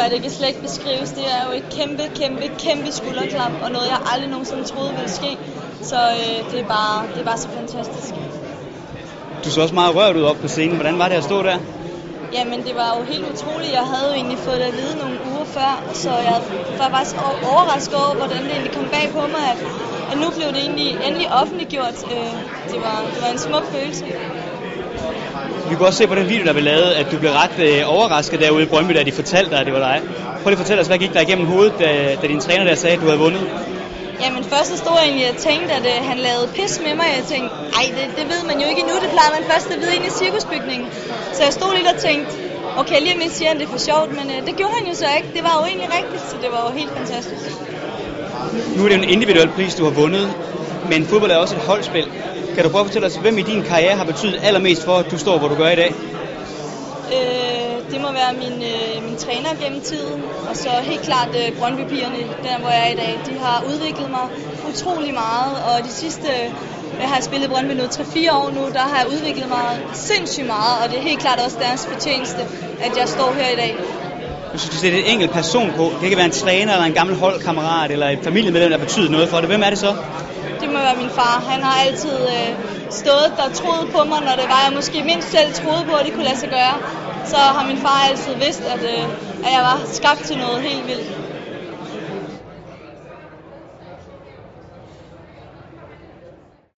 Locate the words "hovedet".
31.46-31.74